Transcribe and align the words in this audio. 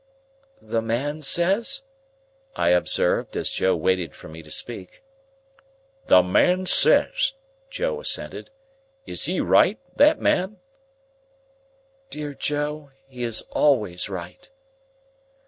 '""The 0.75 0.81
man 0.81 1.21
says?" 1.21 1.83
I 2.55 2.69
observed, 2.69 3.37
as 3.37 3.51
Joe 3.51 3.75
waited 3.75 4.15
for 4.15 4.27
me 4.27 4.41
to 4.41 4.49
speak. 4.49 5.03
"The 6.07 6.23
man 6.23 6.65
says," 6.65 7.33
Joe 7.69 7.99
assented. 7.99 8.49
"Is 9.05 9.25
he 9.25 9.39
right, 9.39 9.77
that 9.97 10.19
man?" 10.19 10.57
"Dear 12.09 12.33
Joe, 12.33 12.89
he 13.05 13.21
is 13.21 13.43
always 13.51 14.09
right." 14.09 14.49